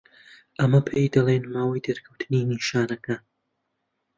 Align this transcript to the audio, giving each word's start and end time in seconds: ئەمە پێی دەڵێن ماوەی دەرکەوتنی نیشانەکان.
ئەمە 0.59 0.79
پێی 0.87 1.11
دەڵێن 1.15 1.43
ماوەی 1.53 1.85
دەرکەوتنی 1.87 2.47
نیشانەکان. 2.51 3.21